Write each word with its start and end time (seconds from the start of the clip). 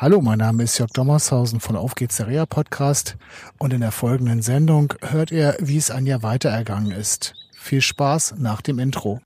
Hallo, 0.00 0.22
mein 0.22 0.38
Name 0.38 0.62
ist 0.62 0.78
Jörg 0.78 0.92
Dommershausen 0.92 1.60
von 1.60 1.76
Auf 1.76 1.94
geht's 1.94 2.16
der 2.16 2.26
Reha 2.26 2.46
Podcast 2.46 3.18
und 3.58 3.74
in 3.74 3.82
der 3.82 3.92
folgenden 3.92 4.40
Sendung 4.40 4.94
hört 5.02 5.30
ihr, 5.30 5.58
wie 5.60 5.76
es 5.76 5.90
Anja 5.90 6.22
weiterergangen 6.22 6.90
ist. 6.90 7.34
Viel 7.54 7.82
Spaß 7.82 8.36
nach 8.38 8.62
dem 8.62 8.78
Intro. 8.78 9.20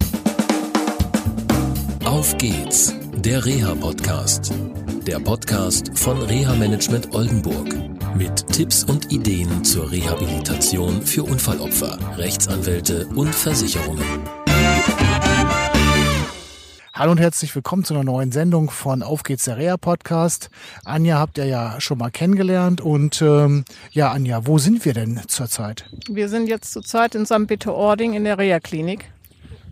Auf 2.04 2.36
geht's, 2.38 2.92
der 3.14 3.46
Reha 3.46 3.76
Podcast. 3.76 4.52
Der 5.06 5.20
Podcast 5.20 5.96
von 5.96 6.20
Reha 6.20 6.56
Management 6.56 7.14
Oldenburg 7.14 7.72
mit 8.16 8.44
Tipps 8.48 8.82
und 8.82 9.12
Ideen 9.12 9.62
zur 9.62 9.92
Rehabilitation 9.92 11.02
für 11.02 11.22
Unfallopfer, 11.22 11.96
Rechtsanwälte 12.18 13.06
und 13.14 13.32
Versicherungen. 13.32 14.02
Hallo 16.96 17.10
und 17.10 17.18
herzlich 17.18 17.52
willkommen 17.56 17.82
zu 17.82 17.92
einer 17.92 18.04
neuen 18.04 18.30
Sendung 18.30 18.70
von 18.70 19.02
Auf 19.02 19.24
geht's 19.24 19.46
der 19.46 19.56
Reha 19.56 19.76
Podcast. 19.76 20.48
Anja 20.84 21.18
habt 21.18 21.38
ihr 21.38 21.44
ja 21.44 21.80
schon 21.80 21.98
mal 21.98 22.12
kennengelernt 22.12 22.80
und 22.80 23.20
ähm, 23.20 23.64
ja, 23.90 24.12
Anja, 24.12 24.46
wo 24.46 24.58
sind 24.58 24.84
wir 24.84 24.94
denn 24.94 25.20
zurzeit? 25.26 25.86
Wir 26.08 26.28
sind 26.28 26.48
jetzt 26.48 26.72
zurzeit 26.72 27.16
in 27.16 27.26
St. 27.26 27.48
Peter-Ording 27.48 28.12
in 28.14 28.22
der 28.22 28.38
Reha-Klinik. 28.38 29.10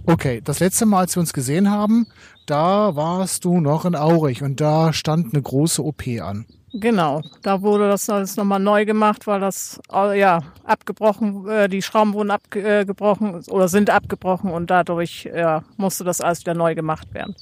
Okay, 0.05 0.41
das 0.45 0.59
letzte 0.59 0.85
Mal, 0.85 1.03
als 1.03 1.15
wir 1.15 1.21
uns 1.21 1.33
gesehen 1.33 1.71
haben, 1.71 2.09
da 2.47 2.97
warst 2.97 3.45
du 3.45 3.61
noch 3.61 3.85
in 3.85 3.95
Aurich 3.95 4.43
und 4.43 4.61
da 4.61 4.93
stand 4.93 5.33
eine 5.33 5.43
große 5.43 5.83
OP 5.83 6.03
an. 6.21 6.47
Genau, 6.75 7.21
da 7.43 7.61
wurde 7.61 7.89
das 7.89 8.09
alles 8.09 8.37
nochmal 8.37 8.59
neu 8.59 8.87
gemacht, 8.87 9.27
weil 9.27 9.41
das 9.41 9.79
äh, 9.93 10.19
ja 10.19 10.41
abgebrochen, 10.65 11.47
äh, 11.47 11.69
die 11.69 11.83
Schrauben 11.83 12.15
wurden 12.15 12.31
abgebrochen 12.31 13.43
oder 13.51 13.69
sind 13.69 13.91
abgebrochen 13.91 14.51
und 14.51 14.71
dadurch 14.71 15.29
ja, 15.35 15.65
musste 15.77 16.03
das 16.05 16.23
alles 16.23 16.41
wieder 16.41 16.55
neu 16.55 16.75
gemacht 16.75 17.13
werden. 17.13 17.37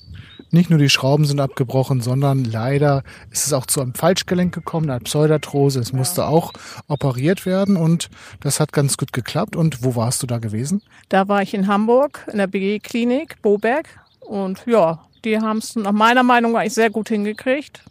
Nicht 0.53 0.69
nur 0.69 0.81
die 0.81 0.89
Schrauben 0.89 1.27
sind 1.27 1.39
abgebrochen, 1.39 2.01
sondern 2.01 2.43
leider 2.43 3.05
ist 3.31 3.47
es 3.47 3.53
auch 3.53 3.67
zu 3.67 3.81
einem 3.81 3.95
Falschgelenk 3.95 4.53
gekommen, 4.53 4.91
einer 4.91 4.99
Pseudarthrose. 4.99 5.79
Es 5.79 5.93
musste 5.93 6.27
auch 6.27 6.53
operiert 6.89 7.47
werden 7.47 7.77
und 7.77 8.11
das 8.41 8.59
hat 8.59 8.73
ganz 8.73 8.97
gut 8.97 9.13
geklappt. 9.13 9.55
Und 9.55 9.85
wo 9.85 9.95
warst 9.95 10.25
du 10.25 10.27
da 10.27 10.39
gewesen? 10.39 10.83
Da 11.09 11.29
war 11.29 11.41
ich 11.41 11.55
in 11.55 11.69
Hamburg 11.69 12.27
in 12.33 12.39
der 12.39 12.49
BG-Klinik 12.49 13.41
Boberg 13.43 13.87
und 14.31 14.63
ja, 14.65 15.01
die 15.25 15.39
haben 15.41 15.59
es 15.59 15.75
nach 15.75 15.91
meiner 15.91 16.23
Meinung 16.23 16.57
eigentlich 16.57 16.75
sehr 16.75 16.89
gut 16.89 17.09
hingekriegt. 17.09 17.83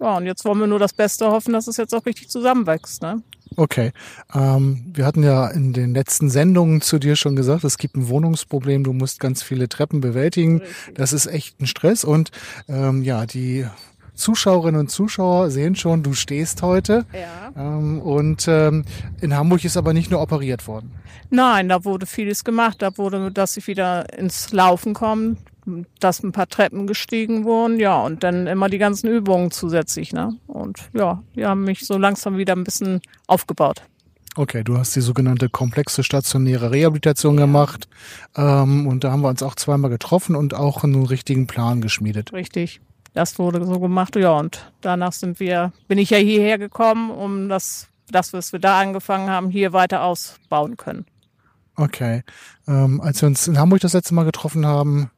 Ja, 0.00 0.16
und 0.16 0.26
jetzt 0.26 0.44
wollen 0.44 0.58
wir 0.58 0.66
nur 0.66 0.80
das 0.80 0.92
Beste 0.92 1.30
hoffen, 1.30 1.52
dass 1.52 1.68
es 1.68 1.76
jetzt 1.76 1.94
auch 1.94 2.04
richtig 2.04 2.28
zusammenwächst. 2.28 3.00
Ne? 3.00 3.22
Okay. 3.54 3.92
Ähm, 4.34 4.90
wir 4.92 5.06
hatten 5.06 5.22
ja 5.22 5.46
in 5.46 5.72
den 5.72 5.94
letzten 5.94 6.30
Sendungen 6.30 6.80
zu 6.80 6.98
dir 6.98 7.14
schon 7.14 7.36
gesagt, 7.36 7.62
es 7.62 7.78
gibt 7.78 7.94
ein 7.94 8.08
Wohnungsproblem, 8.08 8.82
du 8.82 8.92
musst 8.92 9.20
ganz 9.20 9.44
viele 9.44 9.68
Treppen 9.68 10.00
bewältigen. 10.00 10.58
Richtig. 10.58 10.94
Das 10.96 11.12
ist 11.12 11.26
echt 11.26 11.60
ein 11.60 11.68
Stress. 11.68 12.02
Und 12.02 12.32
ähm, 12.68 13.02
ja, 13.02 13.24
die 13.24 13.64
Zuschauerinnen 14.14 14.80
und 14.80 14.90
Zuschauer 14.90 15.50
sehen 15.50 15.76
schon, 15.76 16.02
du 16.02 16.12
stehst 16.12 16.62
heute. 16.62 17.06
Ja. 17.12 17.52
Ähm, 17.56 18.00
und 18.00 18.46
ähm, 18.48 18.84
in 19.20 19.36
Hamburg 19.36 19.64
ist 19.64 19.76
aber 19.76 19.92
nicht 19.92 20.10
nur 20.10 20.20
operiert 20.20 20.66
worden. 20.66 20.90
Nein, 21.30 21.68
da 21.68 21.84
wurde 21.84 22.06
vieles 22.06 22.42
gemacht. 22.42 22.82
Da 22.82 22.98
wurde, 22.98 23.30
dass 23.30 23.56
ich 23.56 23.68
wieder 23.68 24.12
ins 24.18 24.52
Laufen 24.52 24.92
komme, 24.94 25.36
dass 26.00 26.22
ein 26.22 26.32
paar 26.32 26.48
Treppen 26.48 26.86
gestiegen 26.86 27.44
wurden, 27.44 27.78
ja, 27.78 28.00
und 28.00 28.22
dann 28.22 28.46
immer 28.46 28.68
die 28.68 28.78
ganzen 28.78 29.08
Übungen 29.08 29.50
zusätzlich, 29.50 30.12
ne? 30.12 30.36
Und 30.46 30.90
ja, 30.92 31.22
die 31.34 31.46
haben 31.46 31.64
mich 31.64 31.86
so 31.86 31.98
langsam 31.98 32.36
wieder 32.36 32.54
ein 32.54 32.64
bisschen 32.64 33.00
aufgebaut. 33.26 33.82
Okay, 34.36 34.64
du 34.64 34.76
hast 34.76 34.96
die 34.96 35.00
sogenannte 35.00 35.48
komplexe 35.48 36.02
stationäre 36.02 36.72
Rehabilitation 36.72 37.36
gemacht 37.36 37.88
ähm, 38.36 38.88
und 38.88 39.04
da 39.04 39.12
haben 39.12 39.20
wir 39.22 39.28
uns 39.28 39.44
auch 39.44 39.54
zweimal 39.54 39.90
getroffen 39.90 40.34
und 40.34 40.54
auch 40.54 40.82
einen 40.82 41.06
richtigen 41.06 41.46
Plan 41.46 41.80
geschmiedet. 41.80 42.32
Richtig, 42.32 42.80
das 43.12 43.38
wurde 43.38 43.64
so 43.64 43.78
gemacht, 43.78 44.16
ja, 44.16 44.32
und 44.32 44.72
danach 44.80 45.12
sind 45.12 45.38
wir, 45.38 45.72
bin 45.86 45.98
ich 45.98 46.10
ja 46.10 46.18
hierher 46.18 46.58
gekommen, 46.58 47.10
um 47.10 47.48
das, 47.48 47.88
das 48.10 48.32
was 48.32 48.52
wir 48.52 48.58
da 48.58 48.80
angefangen 48.80 49.30
haben, 49.30 49.50
hier 49.50 49.72
weiter 49.72 50.02
ausbauen 50.02 50.76
können. 50.76 51.06
Okay, 51.76 52.22
ähm, 52.66 53.00
als 53.00 53.22
wir 53.22 53.28
uns 53.28 53.46
in 53.46 53.58
Hamburg 53.58 53.80
das 53.80 53.94
letzte 53.94 54.14
Mal 54.14 54.24
getroffen 54.24 54.66
haben, 54.66 55.10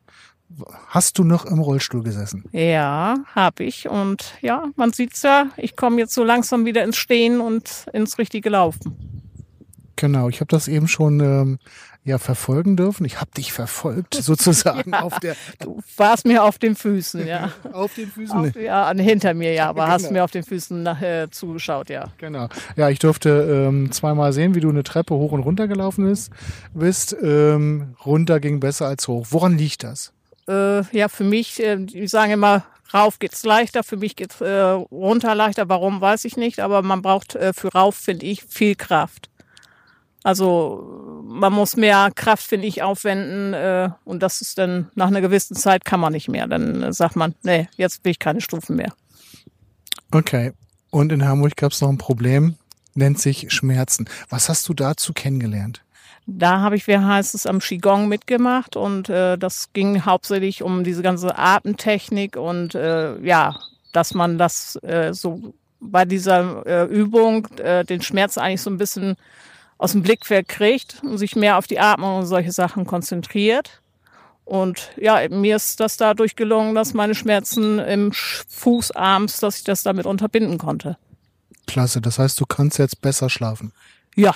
Hast 0.89 1.19
du 1.19 1.25
noch 1.25 1.45
im 1.45 1.59
Rollstuhl 1.59 2.03
gesessen? 2.03 2.45
Ja, 2.53 3.17
habe 3.35 3.65
ich. 3.65 3.89
Und 3.89 4.35
ja, 4.41 4.69
man 4.77 4.93
sieht's 4.93 5.23
ja, 5.23 5.47
ich 5.57 5.77
komme 5.77 5.99
jetzt 5.99 6.15
so 6.15 6.25
langsam 6.25 6.65
wieder 6.65 6.85
ins 6.85 6.97
Stehen 6.97 7.41
und 7.41 7.87
ins 7.93 8.19
richtige 8.19 8.49
Laufen. 8.49 9.17
Genau, 9.97 10.29
ich 10.29 10.41
habe 10.41 10.49
das 10.49 10.69
eben 10.69 10.89
schon 10.89 11.21
ähm, 11.21 11.59
ja 12.05 12.19
verfolgen 12.19 12.77
dürfen. 12.77 13.05
Ich 13.05 13.21
habe 13.21 13.31
dich 13.37 13.53
verfolgt 13.53 14.15
sozusagen 14.21 14.93
ja, 14.93 15.01
auf 15.01 15.19
der. 15.21 15.37
Du 15.59 15.81
warst 15.97 16.27
mir 16.27 16.45
auf 16.45 16.59
den 16.59 16.77
Füßen, 16.77 17.27
ja. 17.27 17.51
auf 17.73 17.95
den 17.95 18.09
Füßen. 18.09 18.37
Auf, 18.37 18.55
ja, 18.55 18.93
hinter 18.95 19.35
mir, 19.35 19.53
ja, 19.53 19.69
aber 19.69 19.83
genau. 19.83 19.93
hast 19.93 20.11
mir 20.13 20.23
auf 20.23 20.31
den 20.31 20.45
Füßen 20.45 20.83
nach, 20.83 21.03
äh, 21.03 21.29
zugeschaut, 21.31 21.91
ja. 21.91 22.13
Genau. 22.19 22.49
Ja, 22.77 22.91
ich 22.91 22.99
durfte 22.99 23.67
ähm, 23.69 23.91
zweimal 23.91 24.33
sehen, 24.33 24.55
wie 24.55 24.61
du 24.61 24.69
eine 24.69 24.85
Treppe 24.85 25.15
hoch 25.15 25.33
und 25.33 25.41
runter 25.41 25.67
gelaufen 25.67 26.07
bist. 26.07 26.31
bist. 26.73 27.17
Ähm, 27.21 27.97
runter 28.05 28.39
ging 28.39 28.61
besser 28.61 28.87
als 28.87 29.09
hoch. 29.09 29.27
Woran 29.31 29.59
liegt 29.59 29.83
das? 29.83 30.13
Äh, 30.49 30.83
ja, 30.97 31.09
für 31.09 31.25
mich, 31.25 31.63
äh, 31.63 31.85
ich 31.93 32.11
sage 32.11 32.35
immer, 32.35 32.65
rauf 32.93 33.19
geht's 33.19 33.45
leichter, 33.45 33.83
für 33.83 33.97
mich 33.97 34.17
geht's 34.17 34.41
äh, 34.41 34.61
runter 34.61 35.35
leichter. 35.35 35.69
Warum, 35.69 36.01
weiß 36.01 36.25
ich 36.25 36.37
nicht, 36.37 36.61
aber 36.61 36.83
man 36.83 37.03
braucht 37.03 37.35
äh, 37.35 37.53
für 37.53 37.69
rauf, 37.69 37.97
finde 37.97 38.27
ich, 38.27 38.43
viel 38.43 38.75
Kraft. 38.75 39.29
Also 40.23 41.23
man 41.25 41.53
muss 41.53 41.77
mehr 41.77 42.11
Kraft, 42.15 42.45
finde 42.45 42.67
ich, 42.67 42.83
aufwenden 42.83 43.55
äh, 43.55 43.91
und 44.05 44.25
das 44.25 44.41
ist 44.41 44.59
dann 44.59 44.91
nach 44.97 45.07
einer 45.07 45.21
gewissen 45.21 45.55
Zeit 45.55 45.85
kann 45.85 46.01
man 46.01 46.13
nicht 46.13 46.29
mehr. 46.29 46.49
Dann 46.49 46.83
äh, 46.83 46.93
sagt 46.93 47.15
man, 47.15 47.35
nee, 47.43 47.69
jetzt 47.77 48.05
will 48.05 48.11
ich 48.11 48.19
keine 48.19 48.41
Stufen 48.41 48.75
mehr. 48.75 48.93
Okay. 50.11 50.53
Und 50.91 51.13
in 51.13 51.25
Hamburg 51.25 51.57
gab 51.57 51.73
es 51.73 51.81
noch 51.81 51.91
ein 51.91 51.99
Problem, 51.99 52.57
nennt 52.95 53.21
sich 53.21 53.53
Schmerzen. 53.53 54.09
Was 54.29 54.49
hast 54.49 54.69
du 54.69 54.75
dazu 54.75 55.13
kennengelernt? 55.13 55.85
Da 56.27 56.61
habe 56.61 56.75
ich, 56.75 56.89
wie 56.89 56.99
heißt 56.99 57.35
es, 57.35 57.47
am 57.47 57.61
Qigong 57.61 58.09
mitgemacht 58.09 58.75
und 58.77 59.09
äh, 59.09 59.39
das 59.39 59.73
ging 59.73 60.05
hauptsächlich 60.05 60.63
um 60.63 60.83
diese 60.83 61.03
ganze 61.03 61.39
Atemtechnik 61.39 62.37
und 62.37 62.75
äh, 62.75 63.17
ja, 63.21 63.57
dass 63.93 64.13
man 64.13 64.37
das 64.37 64.77
äh, 64.83 65.15
so 65.15 65.55
bei 65.81 66.05
dieser 66.05 66.67
äh, 66.67 66.85
Übung 66.87 67.47
äh, 67.59 67.85
den 67.85 68.03
Schmerz 68.03 68.39
eigentlich 68.39 68.63
so 68.63 68.71
ein 68.71 68.79
bisschen 68.79 69.17
aus 69.79 69.93
dem 69.93 70.03
Blickfeld 70.03 70.49
kriegt 70.49 71.01
und 71.03 71.19
sich 71.19 71.37
mehr 71.37 71.59
auf 71.59 71.69
die 71.69 71.79
Atmung 71.79 72.19
und 72.19 72.27
solche 72.27 72.51
Sachen 72.53 72.87
konzentriert. 72.87 73.83
Und 74.45 74.91
ja, 74.97 75.29
mir 75.29 75.57
ist 75.57 75.81
das 75.81 75.97
dadurch 75.97 76.37
gelungen, 76.37 76.75
dass 76.75 76.95
meine 76.95 77.15
Schmerzen 77.15 77.79
im 77.79 78.13
Fuß, 78.13 78.93
Arms, 78.93 79.41
dass 79.41 79.59
ich 79.59 79.65
das 79.65 79.83
damit 79.83 80.07
unterbinden 80.07 80.57
konnte. 80.59 80.97
Klasse, 81.67 82.01
das 82.01 82.19
heißt, 82.19 82.41
du 82.41 82.47
kannst 82.47 82.79
jetzt 82.79 83.01
besser 83.01 83.29
schlafen. 83.29 83.73
Ja, 84.15 84.35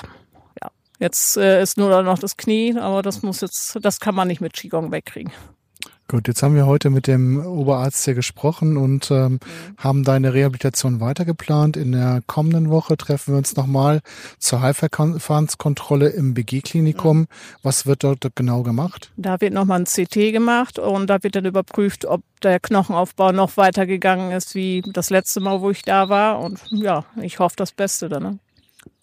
Jetzt 1.00 1.38
äh, 1.38 1.62
ist 1.62 1.78
nur 1.78 2.02
noch 2.02 2.18
das 2.18 2.36
Knie, 2.36 2.76
aber 2.78 3.02
das 3.02 3.22
muss 3.22 3.40
jetzt, 3.40 3.78
das 3.82 4.00
kann 4.00 4.14
man 4.14 4.28
nicht 4.28 4.42
mit 4.42 4.52
Qigong 4.52 4.92
wegkriegen. 4.92 5.32
Gut, 6.08 6.26
jetzt 6.26 6.42
haben 6.42 6.56
wir 6.56 6.66
heute 6.66 6.90
mit 6.90 7.06
dem 7.06 7.38
Oberarzt 7.38 8.04
hier 8.04 8.14
gesprochen 8.14 8.76
und 8.76 9.12
ähm, 9.12 9.34
mhm. 9.34 9.38
haben 9.78 10.02
deine 10.02 10.34
Rehabilitation 10.34 11.00
weitergeplant. 11.00 11.76
In 11.76 11.92
der 11.92 12.20
kommenden 12.26 12.68
Woche 12.68 12.96
treffen 12.96 13.34
wir 13.34 13.38
uns 13.38 13.54
nochmal 13.54 14.00
zur 14.38 14.60
Heilverfahrenskontrolle 14.60 16.08
im 16.08 16.34
BG-Klinikum. 16.34 17.16
Mhm. 17.16 17.26
Was 17.62 17.86
wird 17.86 18.02
dort 18.02 18.26
genau 18.34 18.64
gemacht? 18.64 19.12
Da 19.16 19.40
wird 19.40 19.54
nochmal 19.54 19.78
ein 19.78 19.84
CT 19.84 20.32
gemacht 20.32 20.80
und 20.80 21.06
da 21.08 21.22
wird 21.22 21.36
dann 21.36 21.44
überprüft, 21.44 22.04
ob 22.04 22.22
der 22.42 22.58
Knochenaufbau 22.58 23.30
noch 23.30 23.56
weitergegangen 23.56 24.32
ist 24.32 24.56
wie 24.56 24.82
das 24.92 25.10
letzte 25.10 25.38
Mal, 25.38 25.60
wo 25.60 25.70
ich 25.70 25.82
da 25.82 26.08
war. 26.08 26.40
Und 26.40 26.60
ja, 26.72 27.04
ich 27.22 27.38
hoffe 27.38 27.54
das 27.56 27.70
Beste 27.70 28.08
dann. 28.08 28.22
Ne? 28.24 28.38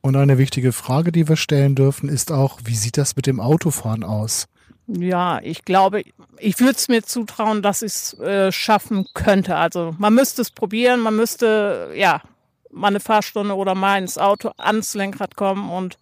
Und 0.07 0.15
eine 0.15 0.37
wichtige 0.37 0.71
Frage, 0.71 1.11
die 1.11 1.27
wir 1.27 1.35
stellen 1.35 1.75
dürfen, 1.75 2.07
ist 2.07 2.31
auch, 2.31 2.59
wie 2.63 2.75
sieht 2.75 2.97
das 2.97 3.17
mit 3.17 3.27
dem 3.27 3.41
Autofahren 3.41 4.05
aus? 4.05 4.47
Ja, 4.87 5.41
ich 5.43 5.65
glaube, 5.65 6.01
ich 6.39 6.59
würde 6.61 6.77
es 6.77 6.87
mir 6.87 7.03
zutrauen, 7.03 7.61
dass 7.61 7.81
ich 7.81 7.91
es 7.91 8.13
äh, 8.19 8.53
schaffen 8.53 9.05
könnte. 9.13 9.57
Also 9.57 9.95
man 9.97 10.15
müsste 10.15 10.41
es 10.41 10.49
probieren, 10.49 11.01
man 11.01 11.17
müsste 11.17 11.91
ja 11.93 12.21
mal 12.71 12.87
eine 12.87 13.01
Fahrstunde 13.01 13.53
oder 13.53 13.75
mal 13.75 13.99
ins 14.01 14.17
Auto 14.17 14.51
ans 14.57 14.93
Lenkrad 14.93 15.35
kommen 15.35 15.69
und 15.69 15.97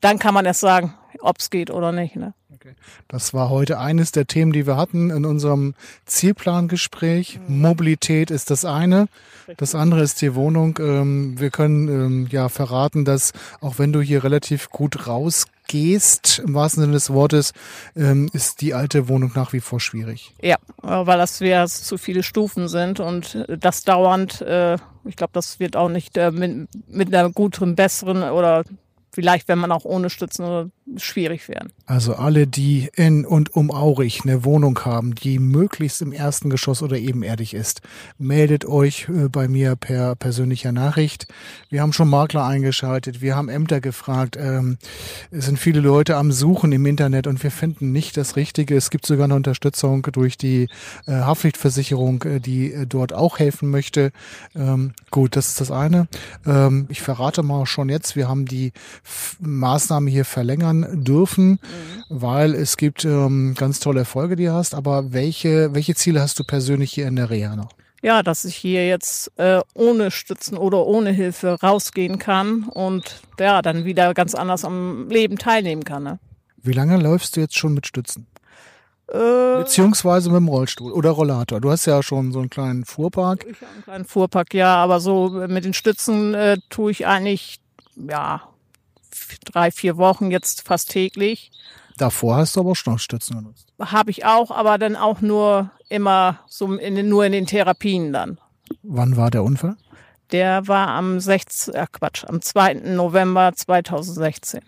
dann 0.00 0.20
kann 0.20 0.34
man 0.34 0.46
erst 0.46 0.60
sagen, 0.60 0.94
ob 1.20 1.38
es 1.38 1.50
geht 1.50 1.70
oder 1.70 1.92
nicht. 1.92 2.16
Ne? 2.16 2.34
Okay. 2.54 2.74
Das 3.08 3.34
war 3.34 3.50
heute 3.50 3.78
eines 3.78 4.12
der 4.12 4.26
Themen, 4.26 4.52
die 4.52 4.66
wir 4.66 4.76
hatten 4.76 5.10
in 5.10 5.24
unserem 5.24 5.74
Zielplangespräch. 6.06 7.40
Mhm. 7.48 7.60
Mobilität 7.60 8.30
ist 8.30 8.50
das 8.50 8.64
eine. 8.64 9.08
Das 9.56 9.74
andere 9.74 10.02
ist 10.02 10.22
die 10.22 10.34
Wohnung. 10.34 10.78
Ähm, 10.78 11.38
wir 11.38 11.50
können 11.50 11.88
ähm, 11.88 12.28
ja 12.30 12.48
verraten, 12.48 13.04
dass 13.04 13.32
auch 13.60 13.78
wenn 13.78 13.92
du 13.92 14.00
hier 14.00 14.22
relativ 14.22 14.70
gut 14.70 15.06
rausgehst, 15.06 16.40
im 16.44 16.54
wahrsten 16.54 16.82
Sinne 16.82 16.92
des 16.92 17.10
Wortes, 17.10 17.52
ähm, 17.96 18.30
ist 18.32 18.60
die 18.60 18.74
alte 18.74 19.08
Wohnung 19.08 19.32
nach 19.34 19.52
wie 19.52 19.60
vor 19.60 19.80
schwierig. 19.80 20.32
Ja, 20.40 20.56
weil 20.82 21.18
das 21.18 21.40
wir 21.40 21.66
zu 21.66 21.98
viele 21.98 22.22
Stufen 22.22 22.68
sind 22.68 23.00
und 23.00 23.44
das 23.48 23.82
dauernd, 23.82 24.40
äh, 24.42 24.76
ich 25.04 25.16
glaube, 25.16 25.32
das 25.32 25.58
wird 25.58 25.76
auch 25.76 25.88
nicht 25.88 26.16
äh, 26.16 26.30
mit, 26.30 26.68
mit 26.88 27.14
einer 27.14 27.30
guten, 27.30 27.74
besseren 27.74 28.22
oder 28.22 28.64
vielleicht, 29.12 29.48
wenn 29.48 29.58
man 29.58 29.72
auch 29.72 29.84
ohne 29.84 30.10
Stützen 30.10 30.44
oder 30.44 30.70
schwierig 30.96 31.48
werden. 31.48 31.72
Also 31.86 32.14
alle, 32.14 32.46
die 32.46 32.90
in 32.94 33.24
und 33.24 33.54
um 33.54 33.70
Aurich 33.70 34.22
eine 34.24 34.44
Wohnung 34.44 34.78
haben, 34.84 35.14
die 35.14 35.38
möglichst 35.38 36.02
im 36.02 36.12
ersten 36.12 36.50
Geschoss 36.50 36.82
oder 36.82 36.98
ebenerdig 36.98 37.54
ist, 37.54 37.82
meldet 38.18 38.64
euch 38.64 39.08
äh, 39.08 39.28
bei 39.28 39.48
mir 39.48 39.76
per 39.76 40.16
persönlicher 40.16 40.72
Nachricht. 40.72 41.26
Wir 41.70 41.82
haben 41.82 41.92
schon 41.92 42.08
Makler 42.08 42.44
eingeschaltet, 42.44 43.20
wir 43.20 43.36
haben 43.36 43.48
Ämter 43.48 43.80
gefragt. 43.80 44.36
Ähm, 44.36 44.78
es 45.30 45.46
sind 45.46 45.58
viele 45.58 45.80
Leute 45.80 46.16
am 46.16 46.32
Suchen 46.32 46.72
im 46.72 46.84
Internet 46.86 47.26
und 47.26 47.42
wir 47.42 47.50
finden 47.50 47.92
nicht 47.92 48.16
das 48.16 48.36
Richtige. 48.36 48.76
Es 48.76 48.90
gibt 48.90 49.06
sogar 49.06 49.24
eine 49.24 49.34
Unterstützung 49.34 50.02
durch 50.12 50.36
die 50.36 50.68
äh, 51.06 51.12
Haftpflichtversicherung, 51.12 52.22
äh, 52.22 52.40
die 52.40 52.72
äh, 52.72 52.86
dort 52.86 53.12
auch 53.12 53.38
helfen 53.38 53.70
möchte. 53.70 54.12
Ähm, 54.54 54.94
gut, 55.10 55.36
das 55.36 55.48
ist 55.48 55.60
das 55.60 55.70
eine. 55.70 56.08
Ähm, 56.44 56.86
ich 56.88 57.02
verrate 57.02 57.42
mal 57.42 57.66
schon 57.66 57.88
jetzt, 57.88 58.16
wir 58.16 58.28
haben 58.28 58.46
die 58.46 58.72
F 59.04 59.36
Maßnahme 59.40 60.10
hier 60.10 60.24
verlängern 60.72 61.04
dürfen, 61.04 61.50
mhm. 61.50 61.58
weil 62.08 62.54
es 62.54 62.76
gibt 62.76 63.04
ähm, 63.04 63.54
ganz 63.56 63.80
tolle 63.80 64.00
Erfolge, 64.00 64.36
die 64.36 64.46
du 64.46 64.52
hast. 64.52 64.74
Aber 64.74 65.12
welche, 65.12 65.74
welche 65.74 65.94
Ziele 65.94 66.20
hast 66.20 66.38
du 66.38 66.44
persönlich 66.44 66.92
hier 66.92 67.06
in 67.06 67.16
der 67.16 67.30
Reha 67.30 67.56
noch? 67.56 67.70
Ja, 68.02 68.22
dass 68.24 68.44
ich 68.44 68.56
hier 68.56 68.86
jetzt 68.88 69.30
äh, 69.38 69.60
ohne 69.74 70.10
Stützen 70.10 70.56
oder 70.56 70.86
ohne 70.86 71.10
Hilfe 71.10 71.58
rausgehen 71.62 72.18
kann 72.18 72.64
und 72.64 73.22
ja, 73.38 73.62
dann 73.62 73.84
wieder 73.84 74.12
ganz 74.12 74.34
anders 74.34 74.64
am 74.64 75.08
Leben 75.08 75.38
teilnehmen 75.38 75.84
kann. 75.84 76.02
Ne? 76.02 76.18
Wie 76.56 76.72
lange 76.72 76.96
läufst 76.96 77.36
du 77.36 77.40
jetzt 77.40 77.56
schon 77.56 77.74
mit 77.74 77.86
Stützen? 77.86 78.26
Äh, 79.06 79.58
Beziehungsweise 79.58 80.30
mit 80.30 80.38
dem 80.38 80.48
Rollstuhl 80.48 80.90
oder 80.90 81.10
Rollator. 81.10 81.60
Du 81.60 81.70
hast 81.70 81.86
ja 81.86 82.02
schon 82.02 82.32
so 82.32 82.40
einen 82.40 82.50
kleinen 82.50 82.84
Fuhrpark. 82.84 83.46
Ich 83.48 83.60
habe 83.60 83.72
einen 83.72 83.84
kleinen 83.84 84.04
Fuhrpark, 84.04 84.52
ja, 84.52 84.74
aber 84.74 84.98
so 84.98 85.28
mit 85.28 85.64
den 85.64 85.74
Stützen 85.74 86.34
äh, 86.34 86.56
tue 86.70 86.90
ich 86.90 87.06
eigentlich, 87.06 87.60
ja, 87.94 88.42
drei, 89.44 89.70
vier 89.70 89.96
Wochen 89.96 90.30
jetzt 90.30 90.62
fast 90.62 90.90
täglich. 90.90 91.50
Davor 91.96 92.36
hast 92.36 92.56
du 92.56 92.60
aber 92.60 92.70
auch 92.70 92.86
noch 92.86 92.98
Stützen 92.98 93.36
genutzt. 93.36 93.72
Habe 93.78 94.10
ich 94.10 94.24
auch, 94.24 94.50
aber 94.50 94.78
dann 94.78 94.96
auch 94.96 95.20
nur 95.20 95.70
immer 95.88 96.40
so 96.48 96.74
in 96.74 96.94
den, 96.94 97.08
nur 97.08 97.26
in 97.26 97.32
den 97.32 97.46
Therapien 97.46 98.12
dann. 98.12 98.38
Wann 98.82 99.16
war 99.16 99.30
der 99.30 99.44
Unfall? 99.44 99.76
Der 100.30 100.66
war 100.66 100.88
am 100.88 101.20
16, 101.20 101.74
äh 101.74 101.86
Quatsch, 101.92 102.24
am 102.24 102.40
2. 102.40 102.74
November 102.74 103.52
2016. 103.54 104.60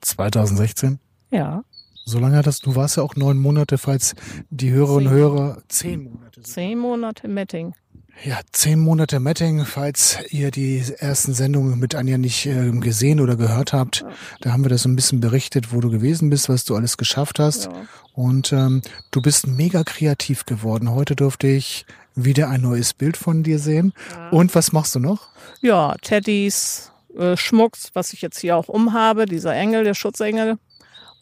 2016? 0.00 1.00
Ja. 1.30 1.64
So 2.04 2.18
lange 2.18 2.36
hat 2.36 2.46
das, 2.46 2.60
du 2.60 2.76
warst 2.76 2.96
ja 2.96 3.02
auch 3.02 3.16
neun 3.16 3.38
Monate, 3.38 3.78
falls 3.78 4.14
die 4.50 4.70
Hörerinnen 4.70 5.08
und 5.08 5.14
Hörer 5.14 5.62
zehn 5.68 6.04
Monate 6.04 6.42
sind. 6.42 6.46
Zehn 6.46 6.78
Monate 6.78 7.28
Metting. 7.28 7.74
Ja, 8.22 8.40
zehn 8.52 8.80
Monate 8.80 9.20
Metting, 9.20 9.66
falls 9.66 10.18
ihr 10.30 10.50
die 10.50 10.82
ersten 10.98 11.34
Sendungen 11.34 11.78
mit 11.78 11.94
Anja 11.94 12.16
nicht 12.16 12.46
äh, 12.46 12.70
gesehen 12.70 13.20
oder 13.20 13.36
gehört 13.36 13.72
habt. 13.72 14.00
Ja. 14.00 14.08
Da 14.40 14.52
haben 14.52 14.64
wir 14.64 14.70
das 14.70 14.82
so 14.82 14.88
ein 14.88 14.96
bisschen 14.96 15.20
berichtet, 15.20 15.72
wo 15.72 15.80
du 15.80 15.90
gewesen 15.90 16.30
bist, 16.30 16.48
was 16.48 16.64
du 16.64 16.74
alles 16.74 16.96
geschafft 16.96 17.38
hast. 17.38 17.66
Ja. 17.66 17.72
Und 18.14 18.52
ähm, 18.52 18.82
du 19.10 19.20
bist 19.20 19.46
mega 19.46 19.82
kreativ 19.84 20.46
geworden. 20.46 20.90
Heute 20.90 21.16
durfte 21.16 21.48
ich 21.48 21.84
wieder 22.14 22.48
ein 22.48 22.62
neues 22.62 22.94
Bild 22.94 23.16
von 23.16 23.42
dir 23.42 23.58
sehen. 23.58 23.92
Ja. 24.12 24.30
Und 24.30 24.54
was 24.54 24.72
machst 24.72 24.94
du 24.94 25.00
noch? 25.00 25.28
Ja, 25.60 25.96
Teddys, 26.00 26.92
äh, 27.18 27.36
Schmucks, 27.36 27.90
was 27.94 28.12
ich 28.12 28.22
jetzt 28.22 28.38
hier 28.38 28.56
auch 28.56 28.68
umhabe, 28.68 29.26
dieser 29.26 29.54
Engel, 29.54 29.84
der 29.84 29.94
Schutzengel. 29.94 30.58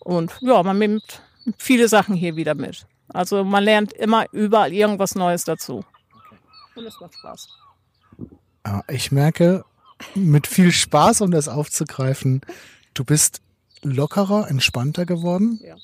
Und 0.00 0.33
ja, 0.41 0.62
man 0.62 0.79
nimmt 0.79 1.23
viele 1.56 1.88
Sachen 1.88 2.15
hier 2.15 2.37
wieder 2.37 2.55
mit. 2.55 2.87
Also 3.09 3.45
man 3.45 3.65
lernt 3.65 3.93
immer 3.93 4.27
überall 4.33 4.73
irgendwas 4.73 5.15
Neues 5.15 5.45
dazu. 5.45 5.85
Und 6.75 6.85
es 6.85 7.01
macht 7.01 7.15
Spaß. 7.15 7.49
Ja, 8.67 8.83
ich 8.89 9.13
merke, 9.13 9.65
mit 10.15 10.47
viel 10.47 10.73
Spaß, 10.73 11.21
um 11.21 11.31
das 11.31 11.49
aufzugreifen, 11.49 12.43
du 12.95 13.05
bist 13.05 13.41
lockerer, 13.83 14.49
entspannter 14.49 15.07
geworden. 15.07 15.61
Ja. 15.63 15.77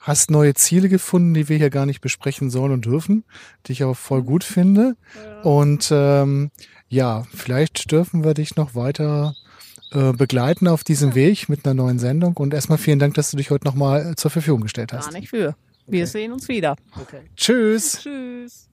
Hast 0.00 0.30
neue 0.30 0.54
Ziele 0.54 0.88
gefunden, 0.88 1.32
die 1.32 1.48
wir 1.48 1.58
hier 1.58 1.70
gar 1.70 1.86
nicht 1.86 2.00
besprechen 2.00 2.50
sollen 2.50 2.72
und 2.72 2.84
dürfen, 2.86 3.24
die 3.66 3.72
ich 3.72 3.84
auch 3.84 3.96
voll 3.96 4.22
gut 4.22 4.42
finde. 4.42 4.96
Ja. 5.14 5.40
Und 5.42 5.90
ähm, 5.92 6.50
ja, 6.88 7.24
vielleicht 7.32 7.92
dürfen 7.92 8.24
wir 8.24 8.34
dich 8.34 8.56
noch 8.56 8.74
weiter 8.74 9.36
äh, 9.92 10.12
begleiten 10.12 10.66
auf 10.66 10.82
diesem 10.82 11.10
ja. 11.10 11.14
Weg 11.16 11.48
mit 11.48 11.64
einer 11.64 11.74
neuen 11.74 12.00
Sendung. 12.00 12.36
Und 12.36 12.52
erstmal 12.52 12.78
vielen 12.78 12.98
Dank, 12.98 13.14
dass 13.14 13.30
du 13.30 13.36
dich 13.36 13.50
heute 13.50 13.64
nochmal 13.64 14.16
zur 14.16 14.30
Verfügung 14.30 14.62
gestellt 14.62 14.92
hast. 14.92 15.10
Gar 15.10 15.20
nicht 15.20 15.28
für. 15.28 15.54
Wir 15.86 16.02
okay. 16.02 16.10
sehen 16.10 16.32
uns 16.32 16.48
wieder. 16.48 16.76
Okay. 17.00 17.20
Tschüss. 17.36 18.00
Tschüss. 18.02 18.68